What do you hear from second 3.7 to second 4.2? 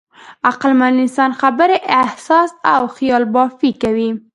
کوي.